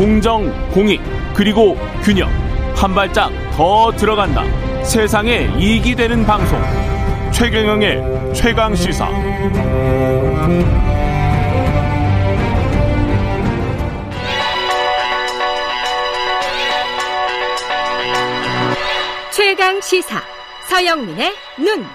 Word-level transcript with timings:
공정, 0.00 0.50
공익, 0.70 0.98
그리고 1.34 1.76
균형. 2.02 2.30
한 2.74 2.94
발짝 2.94 3.30
더 3.54 3.92
들어간다. 3.92 4.44
세상에 4.82 5.50
이익이 5.58 5.94
되는 5.94 6.24
방송. 6.24 6.58
최경영의 7.30 8.32
최강 8.32 8.74
시사. 8.74 9.10
최강 19.30 19.80
시사. 19.82 20.22
서영민의 20.70 21.34
눈. 21.58 21.86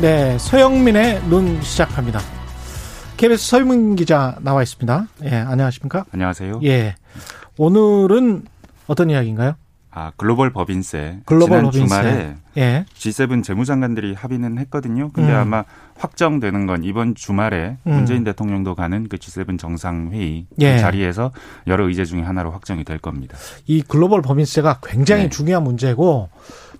네, 0.00 0.38
서영민의 0.38 1.22
눈 1.24 1.60
시작합니다. 1.60 2.35
KBS 3.16 3.48
서영민 3.48 3.96
기자 3.96 4.36
나와 4.40 4.62
있습니다. 4.62 5.06
예, 5.24 5.36
안녕하십니까? 5.36 6.04
안녕하세요. 6.12 6.60
예. 6.64 6.96
오늘은 7.56 8.44
어떤 8.88 9.08
이야기인가요? 9.08 9.54
아, 9.90 10.12
글로벌 10.18 10.52
법인세. 10.52 11.20
글로벌 11.24 11.60
지난 11.60 11.64
법인세. 11.64 11.86
주말에 11.88 12.34
예. 12.58 12.84
G7 12.94 13.42
재무장관들이 13.42 14.12
합의는 14.12 14.58
했거든요. 14.58 15.10
근데 15.14 15.32
음. 15.32 15.38
아마 15.38 15.64
확정되는 15.96 16.66
건 16.66 16.84
이번 16.84 17.14
주말에 17.14 17.78
음. 17.86 17.92
문재인 17.92 18.22
대통령도 18.22 18.74
가는 18.74 19.08
그 19.08 19.16
G7 19.16 19.58
정상회의 19.58 20.44
예. 20.60 20.74
그 20.74 20.78
자리에서 20.78 21.30
여러 21.66 21.88
의제 21.88 22.04
중에 22.04 22.20
하나로 22.20 22.50
확정이 22.50 22.84
될 22.84 22.98
겁니다. 22.98 23.38
이 23.66 23.80
글로벌 23.80 24.20
법인세가 24.20 24.80
굉장히 24.82 25.22
네. 25.24 25.28
중요한 25.30 25.64
문제고 25.64 26.28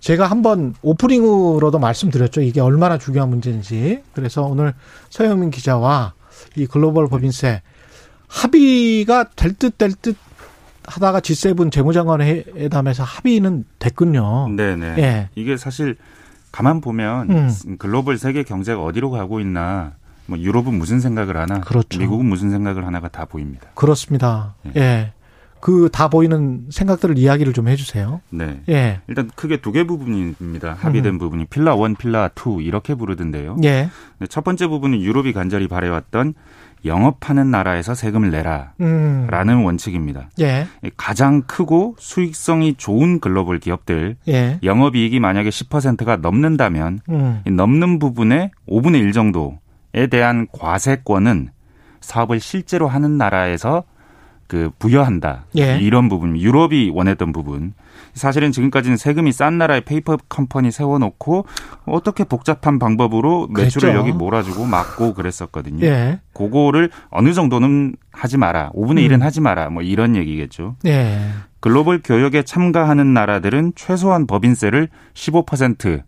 제가 0.01 0.27
한번 0.27 0.75
오프닝으로도 0.83 1.79
말씀드렸죠. 1.79 2.43
이게 2.43 2.61
얼마나 2.61 2.99
중요한 2.99 3.31
문제인지. 3.31 4.03
그래서 4.13 4.43
오늘 4.43 4.75
서영민 5.09 5.51
기자와 5.51 6.13
이 6.57 6.67
글로벌 6.67 7.09
법인세 7.09 7.63
합의가 8.29 9.31
될 9.37 9.55
듯 9.55 9.77
될 9.79 9.93
듯 10.03 10.17
하다가 10.89 11.19
G7 11.21 11.73
재무장관 11.73 12.21
회담에서 12.21 13.03
합의는 13.03 13.65
됐군요. 13.81 14.49
네네. 14.51 14.95
예. 14.99 15.29
이게 15.35 15.57
사실 15.57 15.97
가만 16.53 16.81
보면 16.81 17.31
음. 17.31 17.77
글로벌 17.79 18.19
세계 18.19 18.45
경제가 18.45 18.81
어디로 18.83 19.11
가고 19.11 19.41
있나 19.41 19.95
뭐 20.27 20.39
유럽은 20.39 20.75
무슨 20.79 21.01
생각을 21.01 21.37
하나 21.37 21.61
그렇죠. 21.61 21.99
미국은 21.99 22.27
무슨 22.27 22.51
생각을 22.51 22.87
하나가 22.87 23.09
다 23.09 23.25
보입니다. 23.25 23.67
그렇습니다. 23.75 24.55
네. 24.63 24.73
예. 24.77 25.13
그 25.61 25.89
다 25.91 26.09
보이는 26.09 26.67
생각들을 26.71 27.19
이야기를 27.19 27.53
좀 27.53 27.69
해주세요. 27.69 28.21
네. 28.31 28.61
예. 28.69 29.01
일단 29.09 29.31
크게 29.35 29.59
두 29.61 29.73
개 29.73 29.85
부분입니다. 29.85 30.75
합의된 30.79 31.19
부분이 31.19 31.47
필라 31.47 31.75
1, 31.75 31.95
필라 31.97 32.29
2 32.29 32.63
이렇게 32.63 32.95
부르던데요. 32.95 33.57
예. 33.65 33.89
네, 34.19 34.27
첫 34.29 34.45
번째 34.45 34.67
부분은 34.69 35.01
유럽이 35.01 35.33
간절히 35.33 35.69
바래왔던 35.69 36.35
영업하는 36.85 37.51
나라에서 37.51 37.95
세금을 37.95 38.31
내라라는 38.31 39.55
음. 39.55 39.65
원칙입니다. 39.65 40.29
예. 40.41 40.67
가장 40.97 41.43
크고 41.43 41.97
수익성이 41.99 42.75
좋은 42.75 43.19
글로벌 43.19 43.59
기업들 43.59 44.17
예. 44.29 44.59
영업이익이 44.63 45.19
만약에 45.19 45.49
10%가 45.49 46.17
넘는다면 46.17 47.01
음. 47.09 47.41
이 47.47 47.51
넘는 47.51 47.99
부분의 47.99 48.51
5분의 48.69 49.01
1 49.01 49.13
정도에 49.13 50.07
대한 50.11 50.47
과세권은 50.53 51.49
사업을 52.01 52.39
실제로 52.39 52.87
하는 52.87 53.17
나라에서 53.19 53.83
그 54.47 54.71
부여한다. 54.79 55.47
예. 55.59 55.79
이런 55.79 56.09
부분, 56.09 56.37
유럽이 56.39 56.91
원했던 56.95 57.33
부분. 57.33 57.75
사실은 58.15 58.51
지금까지는 58.51 58.97
세금이 58.97 59.33
싼 59.33 59.59
나라에 59.59 59.81
페이퍼 59.81 60.17
컴퍼니 60.29 60.71
세워놓고 60.71 61.47
어떻게 61.85 62.25
복잡한 62.25 62.79
방법으로 62.79 63.49
매출을 63.49 63.91
그랬죠. 63.91 63.99
여기 63.99 64.13
몰아주고 64.13 64.65
막고 64.65 65.15
그랬었거든요. 65.15 65.85
예. 65.87 66.21
그거를 66.33 66.91
어느 67.11 67.33
정도는 67.35 67.97
하지 68.13 68.39
마라. 68.39 68.71
5분의 68.71 69.11
음. 69.11 69.19
1은 69.19 69.21
하지 69.21 69.41
마라. 69.41 69.69
뭐 69.71 69.83
이런 69.83 70.17
얘기겠죠. 70.17 70.77
예. 70.87 71.19
글로벌 71.61 72.01
교역에 72.03 72.43
참가하는 72.43 73.13
나라들은 73.13 73.73
최소한 73.75 74.27
법인세를 74.27 74.89
15% 75.15 76.03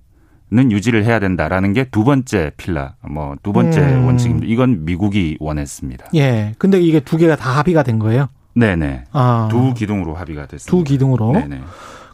는 0.50 0.72
유지를 0.72 1.04
해야 1.04 1.20
된다라는 1.20 1.74
게 1.74 1.84
두 1.90 2.04
번째 2.04 2.52
pillar, 2.56 2.94
뭐 3.08 3.36
두 3.42 3.52
번째 3.52 3.80
음. 3.80 4.06
원칙입니다. 4.06 4.46
이건 4.46 4.84
미국이 4.86 5.36
원했습니다. 5.40 6.06
예. 6.14 6.54
근데 6.58 6.80
이게 6.80 7.00
두 7.00 7.18
개가 7.18 7.36
다 7.36 7.50
합의가 7.58 7.82
된 7.82 7.98
거예요? 7.98 8.28
네네. 8.54 9.04
아. 9.12 9.48
두 9.50 9.74
기둥으로 9.74 10.14
합의가 10.14 10.46
됐습니다. 10.46 10.70
두 10.70 10.82
기둥으로. 10.84 11.32
네네. 11.32 11.60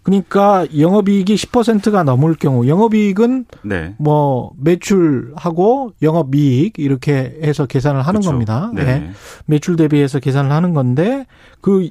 그러니까 0.03 0.67
영업이익이 0.77 1.34
10%가 1.34 2.03
넘을 2.03 2.34
경우 2.34 2.67
영업이익은 2.69 3.47
네. 3.62 3.95
뭐 3.99 4.53
매출하고 4.59 5.93
영업이익 6.03 6.75
이렇게 6.78 7.39
해서 7.43 7.66
계산을 7.66 8.01
하는 8.03 8.21
그렇죠. 8.21 8.31
겁니다. 8.31 8.71
네. 8.75 8.83
예. 8.83 9.11
매출 9.47 9.77
대비해서 9.77 10.19
계산을 10.19 10.51
하는 10.51 10.75
건데 10.75 11.27
그 11.61 11.89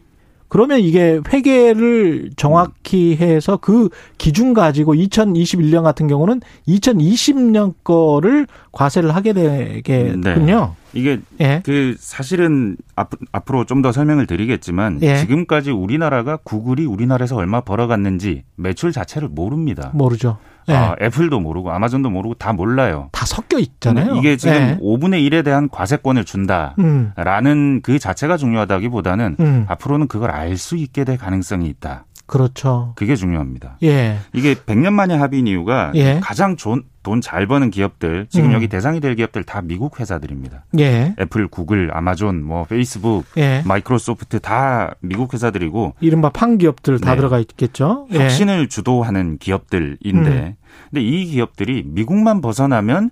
그러면 0.53 0.81
이게 0.81 1.19
회계를 1.34 2.30
정확히 2.36 3.16
해서 3.16 3.58
그 3.58 3.90
기준 4.19 4.53
가지고 4.53 4.94
2021년 4.94 5.81
같은 5.81 6.08
경우는 6.08 6.41
2020년 6.68 7.74
거를 7.84 8.46
과세를 8.72 9.16
하게 9.16 9.34
되겠군요. 9.34 10.75
이게 10.94 11.22
예. 11.42 11.63
그 11.66 11.96
사실은 11.97 12.78
앞, 12.96 13.09
앞으로 13.31 13.66
좀 13.66 13.81
더 13.81 13.92
설명을 13.92 14.28
드리겠지만 14.28 15.00
예. 15.02 15.18
지금까지 15.18 15.72
우리나라가 15.72 16.38
구글이 16.38 16.86
우리나라에서 16.86 17.36
얼마 17.36 17.62
벌어갔는지 17.62 18.44
매출 18.56 18.92
자체를 18.92 19.30
모릅니다. 19.30 19.90
모르죠. 19.96 20.38
예. 20.69 20.74
아, 20.74 20.96
애플도 21.01 21.40
모르고 21.40 21.72
아마존도 21.72 22.09
모르고 22.09 22.35
다 22.35 22.53
몰라요. 22.53 23.09
다 23.12 23.25
섞여 23.25 23.59
있잖아요. 23.59 24.16
이게 24.16 24.38
지금 24.38 24.56
예. 24.56 24.78
5분의 24.81 25.28
1에 25.29 25.44
대한 25.44 25.69
과세권을 25.69 26.25
준다. 26.25 26.75
음. 26.79 27.12
라는 27.16 27.81
그 27.81 28.00
자체가 28.00 28.38
중요하다기보다는 28.38 29.35
음. 29.40 29.66
앞으로는 29.68 30.07
그걸 30.07 30.31
알 30.31 30.57
수 30.57 30.75
있게 30.78 31.03
될 31.03 31.18
가능성이 31.18 31.68
있다. 31.68 32.06
그렇죠. 32.25 32.94
그게 32.96 33.16
중요합니다. 33.16 33.78
예. 33.84 34.18
이게 34.34 34.53
100년 34.53 34.94
만에 34.94 35.16
합의인 35.16 35.47
이유가 35.47 35.91
예. 35.96 36.19
가장 36.22 36.56
돈 37.03 37.22
잘 37.22 37.46
버는 37.47 37.69
기업들, 37.69 38.28
지금 38.30 38.50
음. 38.50 38.53
여기 38.53 38.68
대상이 38.68 39.00
될 39.00 39.16
기업들 39.16 39.44
다 39.44 39.62
미국 39.62 40.00
회사들입니다. 40.00 40.66
예. 40.80 41.14
애플, 41.19 41.47
구글, 41.47 41.90
아마존, 41.94 42.41
뭐 42.44 42.64
페이스북, 42.66 43.25
예. 43.38 43.62
마이크로소프트 43.66 44.40
다 44.40 44.96
미국 45.02 45.34
회사들이고 45.34 45.96
이른바 46.00 46.30
FAANG 46.30 46.58
기업들 46.58 47.00
다 47.00 47.12
네. 47.12 47.18
들어가 47.18 47.40
있겠죠. 47.40 48.08
예. 48.13 48.19
혁신을 48.24 48.69
주도하는 48.69 49.38
기업들인데 49.38 50.30
음. 50.30 50.56
근데 50.90 51.02
이 51.03 51.25
기업들이 51.25 51.84
미국만 51.86 52.42
벗어나면 52.42 53.09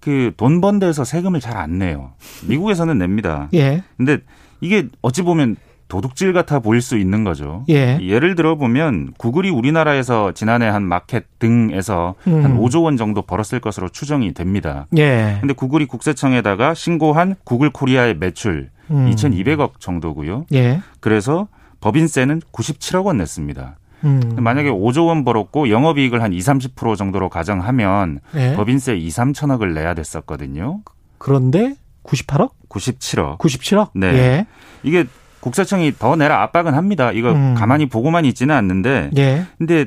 그 0.00 0.32
돈 0.36 0.60
번 0.60 0.78
데에서 0.78 1.02
세금을 1.04 1.40
잘 1.40 1.56
안 1.56 1.78
내요. 1.78 2.12
미국에서는 2.46 2.96
냅니다. 2.98 3.48
예. 3.54 3.82
근데 3.96 4.18
이게 4.60 4.88
어찌 5.02 5.22
보면 5.22 5.56
도둑질 5.88 6.32
같아 6.32 6.58
보일 6.58 6.80
수 6.80 6.96
있는 6.96 7.24
거죠. 7.24 7.64
예. 7.68 7.98
예를 8.00 8.34
들어 8.34 8.56
보면 8.56 9.12
구글이 9.18 9.50
우리나라에서 9.50 10.32
지난해 10.32 10.66
앱 10.66 10.82
마켓 10.82 11.38
등에서 11.38 12.14
음. 12.26 12.44
한 12.44 12.58
5조 12.58 12.84
원 12.84 12.96
정도 12.96 13.22
벌었을 13.22 13.60
것으로 13.60 13.88
추정이 13.88 14.32
됩니다. 14.34 14.86
예. 14.96 15.36
근데 15.40 15.54
구글이 15.54 15.86
국세청에다가 15.86 16.74
신고한 16.74 17.36
구글 17.44 17.70
코리아의 17.70 18.16
매출 18.16 18.70
음. 18.90 19.10
2,200억 19.10 19.80
정도고요. 19.80 20.46
예. 20.52 20.80
그래서 21.00 21.48
법인세는 21.80 22.40
97억 22.52 23.04
원 23.04 23.18
냈습니다. 23.18 23.76
음. 24.04 24.20
만약에 24.38 24.70
5조 24.70 25.06
원 25.06 25.24
벌었고 25.24 25.70
영업이익을 25.70 26.22
한 26.22 26.32
2, 26.32 26.38
30% 26.38 26.96
정도로 26.96 27.28
가정하면 27.28 28.20
예. 28.34 28.54
법인세 28.54 28.96
2, 28.96 29.08
3천억을 29.08 29.72
내야 29.74 29.94
됐었거든요. 29.94 30.80
그런데 31.18 31.74
98억? 32.04 32.50
97억. 32.68 33.38
97억? 33.38 33.90
네. 33.94 34.06
예. 34.08 34.46
이게 34.82 35.06
국세청이 35.44 35.92
더 35.98 36.16
내라 36.16 36.42
압박은 36.42 36.72
합니다. 36.72 37.12
이거 37.12 37.32
음. 37.32 37.54
가만히 37.54 37.84
보고만 37.84 38.24
있지는 38.24 38.54
않는데 38.54 39.10
예. 39.18 39.44
근데 39.58 39.86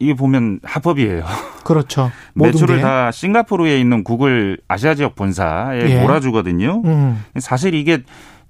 이게 0.00 0.14
보면 0.14 0.58
합법이에요. 0.64 1.22
그렇죠. 1.62 2.10
매출을 2.34 2.76
게. 2.76 2.82
다 2.82 3.12
싱가포르에 3.12 3.78
있는 3.78 4.02
구글 4.02 4.58
아시아 4.66 4.96
지역 4.96 5.14
본사에 5.14 5.80
예. 5.88 6.00
몰아주거든요. 6.02 6.82
음. 6.84 7.24
사실 7.38 7.74
이게 7.74 8.02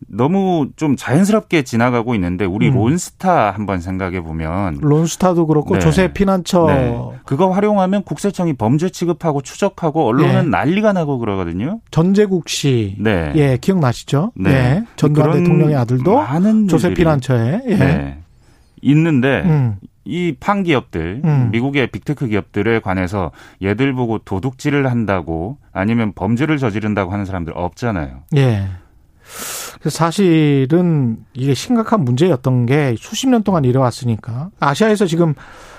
너무 0.09 0.69
좀 0.77 0.97
자연스럽게 0.97 1.63
지나가고 1.63 2.15
있는데 2.15 2.45
우리 2.45 2.69
음. 2.69 2.75
론스타 2.75 3.51
한번 3.51 3.81
생각해 3.81 4.21
보면 4.21 4.79
론스타도 4.81 5.47
그렇고 5.47 5.75
네. 5.75 5.81
조세 5.81 6.13
피난처 6.13 6.67
네. 6.67 6.99
그거 7.25 7.51
활용하면 7.51 8.03
국세청이 8.05 8.53
범죄 8.55 8.89
취급하고 8.91 9.43
추적하고 9.43 10.07
언론은 10.07 10.45
예. 10.47 10.49
난리가 10.49 10.93
나고 10.93 11.19
그러거든요. 11.19 11.81
전재국 11.91 12.49
씨. 12.49 12.97
네. 12.99 13.33
예, 13.37 13.57
기억나시죠? 13.61 14.33
네. 14.37 14.51
예. 14.51 14.85
전두환 14.97 15.33
대통령의 15.33 15.75
아들도 15.77 16.15
많은 16.17 16.69
조세 16.69 16.95
피난처에. 16.95 17.63
예. 17.67 17.75
네. 17.77 18.19
있는데 18.83 19.43
음. 19.45 19.77
이 20.05 20.35
판 20.39 20.63
기업들, 20.63 21.23
음. 21.25 21.49
미국의 21.51 21.89
빅테크 21.89 22.29
기업들에 22.29 22.79
관해서 22.79 23.33
얘들 23.61 23.93
보고 23.93 24.19
도둑질을 24.19 24.89
한다고 24.89 25.59
아니면 25.73 26.13
범죄를 26.15 26.59
저지른다고 26.59 27.13
하는 27.13 27.25
사람들 27.25 27.53
없잖아요. 27.57 28.21
예. 28.37 28.67
사실은 29.89 31.19
이게 31.35 31.55
심각한 31.55 32.05
문제였던 32.05 32.67
게 32.67 32.95
수십 32.99 33.29
년 33.29 33.43
동안 33.43 33.65
이뤄왔으니까 33.65 34.51
아시아에서 34.61 35.07
지금 35.07 35.35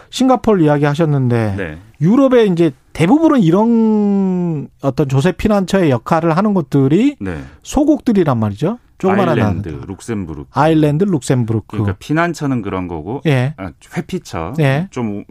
싱가폴 0.10 0.62
이야기 0.62 0.86
하셨는데 0.86 1.56
네. 1.58 1.78
유럽에 2.00 2.46
이제 2.46 2.72
대부분은 2.94 3.42
이런 3.42 4.70
어떤 4.82 5.08
조세 5.10 5.32
피난처의 5.32 5.90
역할을 5.92 6.36
하는 6.38 6.54
곳들이 6.54 7.16
네. 7.20 7.38
소국들이란 7.64 8.38
말이죠. 8.40 8.80
조그마한 8.98 9.30
아일랜드, 9.30 9.70
나라. 9.70 9.84
룩셈부르크. 9.88 10.50
아일랜드, 10.54 11.04
룩셈부르크. 11.04 11.66
그러니까 11.68 11.96
피난처는 12.00 12.62
그런 12.64 12.88
거고 12.88 13.22
예. 13.28 13.54
아, 13.58 13.70
회피처 13.96 14.54
예. 14.60 14.88
좀 14.90 15.20
우- 15.20 15.24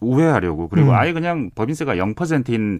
우회하려고 0.00 0.68
그리고 0.68 0.90
음. 0.90 0.94
아예 0.94 1.12
그냥 1.12 1.50
법인세가 1.54 1.96
0%인 1.96 2.78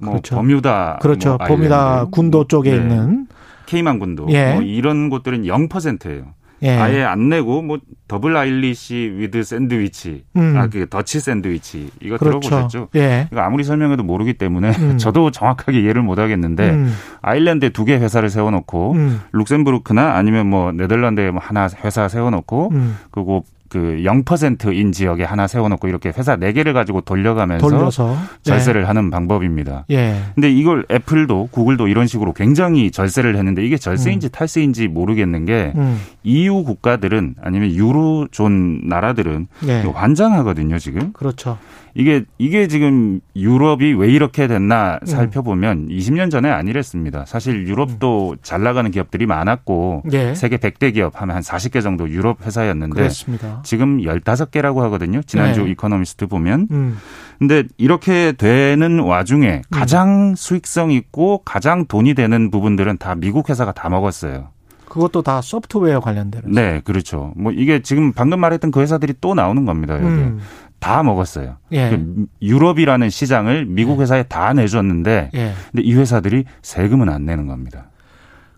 뭐 0.00 0.10
그렇죠. 0.14 0.34
버뮤다 0.34 0.98
그렇죠. 1.00 1.36
뭐 1.36 1.46
아일랜드, 1.46 2.10
군도 2.10 2.48
쪽에 2.48 2.70
네. 2.72 2.76
있는 2.78 3.28
케이만 3.66 3.98
군도 3.98 4.26
예. 4.30 4.52
뭐 4.54 4.62
이런 4.62 5.08
곳들은 5.10 5.44
0%예요. 5.44 6.34
예. 6.64 6.70
아예 6.76 7.02
안 7.02 7.28
내고 7.28 7.60
뭐 7.60 7.80
Double 8.06 8.36
Irish 8.36 9.14
with 9.16 9.42
Sandwich 9.42 10.22
음. 10.36 10.54
아그 10.56 10.86
Dutch 10.90 11.18
Sandwich 11.18 11.90
이거 12.00 12.16
그렇죠. 12.18 12.38
들어보셨죠? 12.38 12.88
예. 12.94 13.26
이거 13.32 13.40
아무리 13.40 13.64
설명해도 13.64 14.04
모르기 14.04 14.34
때문에 14.34 14.70
음. 14.70 14.96
저도 14.98 15.32
정확하게 15.32 15.80
이해를 15.80 16.02
못 16.02 16.20
하겠는데 16.20 16.70
음. 16.70 16.92
아일랜드에 17.20 17.70
두 17.70 17.84
개 17.84 17.94
회사를 17.96 18.30
세워놓고 18.30 18.92
음. 18.92 19.20
룩셈부르크나 19.32 20.14
아니면 20.14 20.46
뭐 20.46 20.70
네덜란드에 20.70 21.32
뭐 21.32 21.40
하나 21.42 21.68
회사 21.84 22.06
세워놓고 22.06 22.68
음. 22.72 22.96
그리고 23.10 23.44
그 23.72 24.02
0%인 24.04 24.92
지역에 24.92 25.24
하나 25.24 25.46
세워놓고 25.46 25.88
이렇게 25.88 26.12
회사 26.14 26.36
네 26.36 26.52
개를 26.52 26.74
가지고 26.74 27.00
돌려가면서 27.00 27.66
돌려서 27.66 28.14
절세를 28.42 28.86
하는 28.86 29.10
방법입니다. 29.10 29.86
예. 29.90 30.20
근데 30.34 30.50
이걸 30.50 30.84
애플도 30.90 31.48
구글도 31.50 31.88
이런 31.88 32.06
식으로 32.06 32.34
굉장히 32.34 32.90
절세를 32.90 33.34
했는데 33.34 33.64
이게 33.64 33.78
절세인지 33.78 34.26
음. 34.26 34.30
탈세인지 34.30 34.88
모르겠는 34.88 35.46
게 35.46 35.72
음. 35.74 35.98
EU 36.22 36.64
국가들은 36.64 37.36
아니면 37.40 37.70
유로존 37.70 38.82
나라들은 38.88 39.46
예. 39.68 39.80
환장하거든요 39.80 40.78
지금 40.78 41.14
그렇죠. 41.14 41.56
이게 41.94 42.24
이게 42.38 42.68
지금 42.68 43.20
유럽이 43.36 43.92
왜 43.94 44.08
이렇게 44.08 44.46
됐나 44.46 44.98
음. 45.02 45.06
살펴보면 45.06 45.88
20년 45.88 46.30
전에 46.30 46.50
안 46.50 46.59
이랬습니다. 46.59 47.24
사실 47.26 47.66
유럽도 47.66 48.36
잘 48.42 48.62
나가는 48.62 48.90
기업들이 48.90 49.26
많았고 49.26 50.04
예. 50.12 50.34
세계 50.34 50.56
100대 50.56 50.94
기업 50.94 51.20
하면 51.20 51.36
한 51.36 51.42
40개 51.42 51.82
정도 51.82 52.08
유럽 52.08 52.44
회사였는데 52.44 52.94
그렇습니다. 52.94 53.60
지금 53.64 53.98
15개라고 53.98 54.78
하거든요. 54.80 55.22
지난주 55.22 55.64
네. 55.64 55.70
이코노미스트 55.70 56.26
보면. 56.26 56.68
음. 56.70 56.98
근데 57.38 57.64
이렇게 57.76 58.32
되는 58.32 59.00
와중에 59.00 59.56
음. 59.56 59.62
가장 59.70 60.34
수익성 60.36 60.92
있고 60.92 61.42
가장 61.44 61.86
돈이 61.86 62.14
되는 62.14 62.50
부분들은 62.50 62.98
다 62.98 63.14
미국 63.14 63.50
회사가 63.50 63.72
다 63.72 63.88
먹었어요. 63.88 64.48
그것도 64.92 65.22
다 65.22 65.40
소프트웨어 65.40 66.00
관련된. 66.00 66.42
네, 66.44 66.82
그렇죠. 66.84 67.32
뭐 67.34 67.50
이게 67.50 67.80
지금 67.80 68.12
방금 68.12 68.40
말했던 68.40 68.70
그 68.70 68.80
회사들이 68.80 69.14
또 69.22 69.32
나오는 69.32 69.64
겁니다. 69.64 69.94
여기 69.94 70.04
음. 70.04 70.40
다 70.82 71.04
먹었어요. 71.04 71.58
예. 71.70 71.90
그 71.90 72.26
유럽이라는 72.42 73.08
시장을 73.08 73.66
미국 73.66 74.00
회사에 74.00 74.24
다 74.24 74.52
내줬는데, 74.52 75.30
예. 75.32 75.52
근데 75.70 75.82
이 75.82 75.94
회사들이 75.94 76.44
세금은 76.60 77.08
안 77.08 77.24
내는 77.24 77.46
겁니다. 77.46 77.86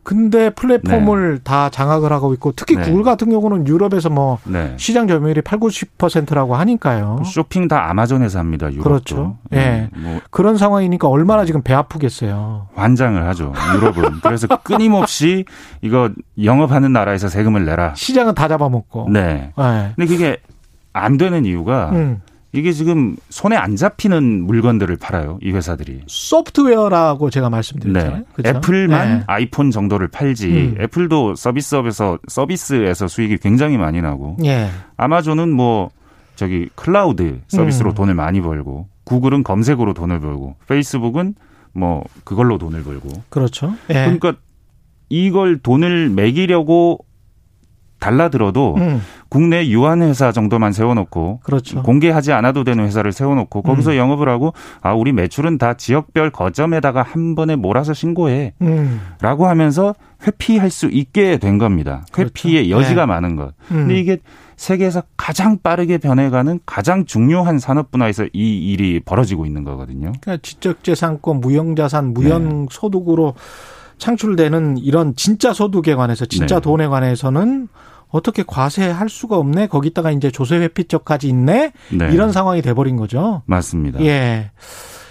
근데 0.02 0.50
플랫폼을 0.50 1.40
다 1.42 1.70
장악을 1.70 2.12
하고 2.12 2.34
있고 2.34 2.52
특히 2.52 2.76
네. 2.76 2.82
구글 2.82 3.02
같은 3.02 3.30
경우는 3.30 3.66
유럽에서 3.66 4.10
뭐 4.10 4.38
네. 4.44 4.74
시장 4.76 5.08
점유율이 5.08 5.40
8, 5.40 5.58
90%라고 5.58 6.54
하니까요. 6.56 7.22
쇼핑 7.24 7.68
다 7.68 7.88
아마존에서 7.88 8.38
합니다. 8.38 8.70
유럽도. 8.70 8.84
그렇죠. 8.84 9.38
예. 9.54 9.88
뭐 9.96 10.20
그런 10.30 10.58
상황이니까 10.58 11.08
얼마나 11.08 11.46
지금 11.46 11.62
배 11.62 11.72
아프겠어요. 11.72 12.68
환장을 12.74 13.26
하죠. 13.28 13.54
유럽은. 13.76 14.20
그래서 14.22 14.46
끊임없이 14.62 15.46
이거 15.80 16.10
영업하는 16.42 16.92
나라에서 16.92 17.28
세금을 17.28 17.64
내라. 17.64 17.94
시장은 17.94 18.34
다 18.34 18.46
잡아먹고. 18.46 19.08
네. 19.10 19.52
예. 19.58 19.92
근데 19.96 20.06
그게 20.06 20.36
안 20.94 21.18
되는 21.18 21.44
이유가 21.44 21.90
음. 21.90 22.22
이게 22.52 22.72
지금 22.72 23.16
손에 23.30 23.56
안 23.56 23.74
잡히는 23.74 24.46
물건들을 24.46 24.96
팔아요. 24.96 25.38
이 25.42 25.50
회사들이. 25.50 26.02
소프트웨어라고 26.06 27.28
제가 27.28 27.50
말씀드렸잖아요. 27.50 28.18
네. 28.18 28.24
그렇죠? 28.32 28.58
애플만 28.58 29.08
네. 29.08 29.24
아이폰 29.26 29.72
정도를 29.72 30.06
팔지. 30.06 30.46
음. 30.46 30.76
애플도 30.80 31.34
서비스업에서 31.34 32.18
서비스에서 32.28 33.08
수익이 33.08 33.38
굉장히 33.38 33.76
많이 33.76 34.00
나고 34.00 34.36
예. 34.44 34.68
아마존은 34.96 35.52
뭐 35.52 35.90
저기 36.36 36.68
클라우드 36.76 37.40
서비스로 37.48 37.90
음. 37.90 37.94
돈을 37.94 38.14
많이 38.14 38.40
벌고 38.40 38.88
구글은 39.02 39.42
검색으로 39.42 39.92
돈을 39.92 40.20
벌고 40.20 40.54
페이스북은 40.68 41.34
뭐 41.72 42.04
그걸로 42.22 42.56
돈을 42.58 42.84
벌고 42.84 43.08
그렇죠. 43.30 43.74
예. 43.90 43.94
그러니까 43.94 44.34
이걸 45.08 45.58
돈을 45.58 46.08
매기려고 46.10 47.04
달라들어도 48.04 48.74
음. 48.76 49.00
국내 49.30 49.66
유한 49.68 50.02
회사 50.02 50.30
정도만 50.30 50.72
세워놓고 50.72 51.40
그렇죠. 51.42 51.82
공개하지 51.82 52.32
않아도 52.32 52.62
되는 52.62 52.84
회사를 52.84 53.12
세워놓고 53.12 53.62
거기서 53.62 53.92
음. 53.92 53.96
영업을 53.96 54.28
하고 54.28 54.52
아 54.82 54.92
우리 54.92 55.12
매출은 55.12 55.56
다 55.56 55.72
지역별 55.74 56.30
거점에다가 56.30 57.02
한 57.02 57.34
번에 57.34 57.56
몰아서 57.56 57.94
신고해 57.94 58.52
음. 58.60 59.00
라고 59.22 59.46
하면서 59.46 59.94
회피할 60.26 60.70
수 60.70 60.86
있게 60.86 61.38
된 61.38 61.56
겁니다. 61.56 62.04
그렇죠. 62.12 62.28
회피의 62.28 62.70
여지가 62.70 63.02
네. 63.02 63.06
많은 63.06 63.36
것. 63.36 63.54
음. 63.70 63.86
근데 63.86 63.98
이게 63.98 64.18
세계에서 64.56 65.02
가장 65.16 65.58
빠르게 65.62 65.96
변해가는 65.96 66.60
가장 66.66 67.06
중요한 67.06 67.58
산업 67.58 67.90
분야에서 67.90 68.26
이 68.34 68.70
일이 68.70 69.00
벌어지고 69.00 69.46
있는 69.46 69.64
거거든요. 69.64 70.12
그러니까 70.20 70.36
지적재산권, 70.42 71.40
무형자산, 71.40 72.12
네. 72.12 72.20
무형소득으로 72.20 73.34
창출되는 73.98 74.78
이런 74.78 75.16
진짜 75.16 75.52
소득에 75.52 75.94
관해서 75.94 76.26
진짜 76.26 76.56
네. 76.56 76.60
돈에 76.60 76.86
관해서는 76.86 77.68
어떻게 78.14 78.44
과세할 78.46 79.08
수가 79.08 79.36
없네. 79.38 79.66
거기다가 79.66 80.12
이제 80.12 80.30
조세 80.30 80.56
회피적까지 80.58 81.28
있네. 81.28 81.72
네. 81.90 82.10
이런 82.12 82.30
상황이 82.30 82.62
돼버린 82.62 82.96
거죠. 82.96 83.42
맞습니다. 83.46 84.00
예. 84.04 84.52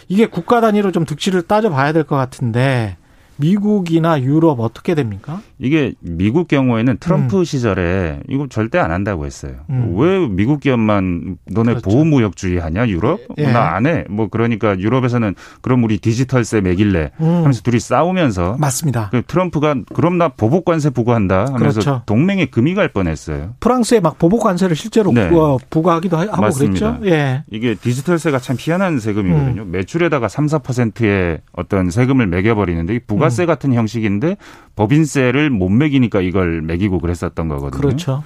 이게 0.07 0.25
국가 0.25 0.61
단위로 0.61 0.93
좀 0.93 1.03
득실을 1.03 1.41
따져봐야 1.41 1.91
될 1.91 2.05
것 2.05 2.15
같은데 2.15 2.95
미국이나 3.37 4.21
유럽 4.21 4.59
어떻게 4.59 4.95
됩니까? 4.95 5.41
이게 5.59 5.93
미국 5.99 6.47
경우에는 6.47 6.97
트럼프 6.99 7.43
시절에 7.43 8.19
이거 8.29 8.47
절대 8.49 8.77
안 8.79 8.91
한다고 8.91 9.25
했어요. 9.25 9.53
음. 9.69 9.93
왜 9.97 10.27
미국 10.27 10.59
기업만 10.59 11.37
너네 11.51 11.71
그렇죠. 11.73 11.89
보호무역주의 11.89 12.59
하냐 12.59 12.87
유럽? 12.87 13.19
예. 13.37 13.51
나안 13.51 13.85
해. 13.85 14.05
뭐 14.09 14.27
그러니까 14.29 14.77
유럽에서는 14.79 15.35
그럼 15.61 15.83
우리 15.83 15.97
디지털세 15.97 16.61
매길래 16.61 17.11
음. 17.19 17.25
하면서 17.25 17.61
둘이 17.61 17.79
싸우면서 17.79 18.57
맞습니다. 18.59 19.09
그 19.11 19.21
트럼프가 19.25 19.75
그럼 19.93 20.17
나 20.17 20.27
보복 20.29 20.65
관세 20.65 20.89
부과한다 20.89 21.45
하면서 21.53 21.79
그렇죠. 21.81 22.01
동맹에 22.05 22.45
금이 22.47 22.75
갈 22.75 22.87
뻔했어요. 22.89 23.55
프랑스에 23.59 23.99
막 23.99 24.19
보복 24.19 24.41
관세를 24.43 24.75
실제로 24.75 25.11
네. 25.11 25.29
부과, 25.29 25.57
부과하기도 25.69 26.17
하- 26.17 26.21
하고 26.23 26.41
맞습니다. 26.41 26.97
그랬죠. 26.99 27.15
예. 27.15 27.43
이게 27.51 27.75
디지털세가 27.75 28.39
참 28.39 28.55
희한한 28.59 28.99
세금이거든요. 28.99 29.63
음. 29.63 29.71
매출에다가 29.71 30.27
3, 30.27 30.45
4%의 30.47 31.39
어떤 31.53 31.89
세금을 31.89 32.27
매겨버리는데 32.27 32.95
이 32.95 32.99
부가세 33.23 33.43
음. 33.43 33.47
같은 33.47 33.73
형식인데 33.73 34.37
법인세를 34.75 35.49
못 35.49 35.69
매기니까 35.69 36.21
이걸 36.21 36.61
매기고 36.61 36.99
그랬었던 36.99 37.47
거거든요. 37.47 37.81
그렇죠. 37.81 38.23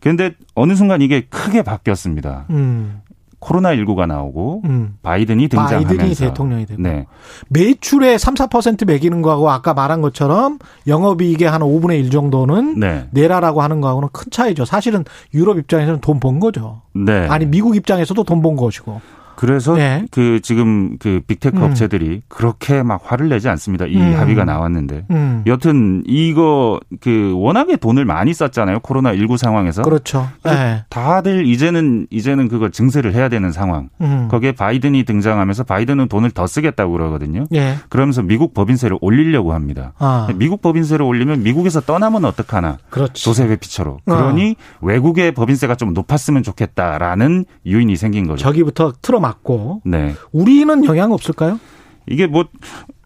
그런데 0.00 0.32
어느 0.54 0.74
순간 0.74 1.02
이게 1.02 1.22
크게 1.28 1.62
바뀌었습니다. 1.62 2.46
음. 2.50 3.00
코로나 3.40 3.72
19가 3.76 4.08
나오고 4.08 4.62
음. 4.64 4.96
바이든이 5.02 5.46
등장하면서 5.46 5.86
바이든이 5.86 6.14
대통령이 6.16 6.66
되고. 6.66 6.82
네. 6.82 7.06
매출의 7.50 8.18
3, 8.18 8.34
4% 8.34 8.84
매기는 8.84 9.22
거하고 9.22 9.48
아까 9.48 9.74
말한 9.74 10.00
것처럼 10.00 10.58
영업이익의 10.88 11.48
한 11.48 11.60
5분의 11.60 12.00
1 12.04 12.10
정도는 12.10 12.80
네. 12.80 13.06
내라라고 13.12 13.62
하는 13.62 13.80
거하고는 13.80 14.08
큰 14.12 14.30
차이죠. 14.32 14.64
사실은 14.64 15.04
유럽 15.34 15.56
입장에서는 15.58 16.00
돈 16.00 16.18
번 16.18 16.40
거죠. 16.40 16.82
네. 16.94 17.28
아니 17.28 17.46
미국 17.46 17.76
입장에서도 17.76 18.22
돈 18.24 18.42
번 18.42 18.56
것이고. 18.56 19.00
그래서 19.38 19.76
네. 19.76 20.04
그 20.10 20.40
지금 20.42 20.98
그 20.98 21.20
big 21.24 21.39
tech 21.39 21.58
음. 21.58 21.62
업체들이 21.62 22.22
그렇게 22.26 22.82
막 22.82 23.00
화를 23.04 23.28
내지 23.28 23.48
않습니다. 23.48 23.86
이 23.86 23.96
음. 23.96 24.18
합의가 24.18 24.44
나왔는데. 24.44 25.04
음. 25.12 25.44
여튼 25.46 26.02
이거 26.06 26.80
그 27.00 27.34
워낙에 27.36 27.76
돈을 27.76 28.04
많이 28.04 28.34
썼잖아요. 28.34 28.80
코로나 28.80 29.14
19 29.14 29.36
상황에서. 29.36 29.82
그렇죠. 29.82 30.26
예. 30.48 30.82
다들 30.88 31.46
이제는 31.46 32.08
이제는 32.10 32.48
그걸 32.48 32.72
증세를 32.72 33.14
해야 33.14 33.28
되는 33.28 33.52
상황. 33.52 33.90
음. 34.00 34.26
거기에 34.28 34.50
바이든이 34.50 35.04
등장하면서 35.04 35.62
바이든은 35.62 36.08
돈을 36.08 36.32
더 36.32 36.48
쓰겠다고 36.48 36.90
그러거든요. 36.90 37.46
예. 37.54 37.76
그러면서 37.90 38.22
미국 38.22 38.54
법인세를 38.54 38.98
올리려고 39.00 39.52
합니다. 39.52 39.92
아. 40.00 40.26
미국 40.34 40.62
법인세를 40.62 41.06
올리면 41.06 41.44
미국에서 41.44 41.80
떠나면 41.80 42.24
어떡하나. 42.24 42.78
그렇지. 42.90 43.22
조세 43.22 43.44
회피처로. 43.44 44.00
어. 44.04 44.16
그러니 44.16 44.56
외국의 44.80 45.30
법인세가 45.30 45.76
좀 45.76 45.94
높았으면 45.94 46.42
좋겠다라는 46.42 47.44
요인이 47.68 47.94
생긴 47.94 48.26
거죠. 48.26 48.42
저기부터 48.42 48.94
틀어 49.00 49.27
막고 49.28 49.82
네. 49.84 50.14
우리는 50.32 50.84
영향 50.84 51.12
없을까요? 51.12 51.58
이게 52.06 52.26
뭐 52.26 52.44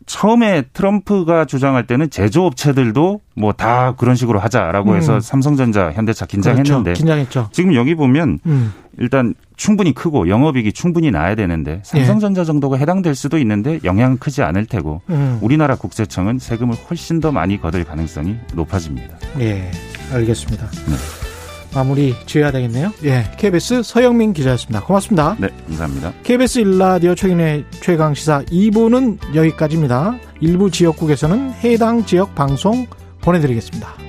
처음에 0.07 0.63
트럼프가 0.73 1.45
주장할 1.45 1.87
때는 1.87 2.11
제조업체들도 2.11 3.21
뭐 3.37 3.53
다 3.53 3.95
그런 3.97 4.17
식으로 4.17 4.41
하자라고 4.41 4.97
해서 4.97 5.15
음. 5.17 5.21
삼성전자, 5.21 5.93
현대차 5.93 6.27
긴장했는데 6.27 6.83
그렇죠. 6.83 6.99
긴장했죠. 6.99 7.49
지금 7.53 7.75
여기 7.75 7.95
보면 7.95 8.41
음. 8.47 8.73
일단 8.99 9.35
충분히 9.57 9.95
크고 9.95 10.29
영업이익이 10.29 10.73
충분히 10.73 11.11
나야 11.11 11.35
되는데 11.35 11.81
삼성전자 11.85 12.45
정도가 12.45 12.77
해당될 12.77 13.15
수도 13.15 13.39
있는데 13.39 13.79
영향은 13.85 14.19
크지 14.19 14.43
않을 14.43 14.67
테고 14.67 15.03
음. 15.11 15.39
우리나라 15.41 15.77
국세청은 15.77 16.39
세금을 16.41 16.77
훨씬 16.91 17.21
더 17.21 17.31
많이 17.33 17.61
거둘 17.61 17.85
가능성이 17.85 18.37
높아집니다. 18.55 19.17
예. 19.41 19.71
알겠습니다. 20.13 20.67
네. 20.67 21.32
마무리 21.75 22.15
지어야 22.27 22.51
되겠네요. 22.51 22.93
예. 23.05 23.25
KBS 23.39 23.83
서영민 23.83 24.33
기자였습니다. 24.33 24.85
고맙습니다. 24.85 25.37
네, 25.39 25.49
감사합니다. 25.69 26.13
KBS 26.23 26.59
일라디오 26.61 27.15
최근의 27.15 27.65
최강 27.81 28.15
시사 28.15 28.43
2부는 28.45 29.35
여기까지입니다. 29.35 30.19
일부 30.41 30.71
지역국에서는 30.71 31.53
해당 31.63 32.05
지역 32.05 32.35
방송 32.35 32.87
보내드리겠습니다. 33.21 34.02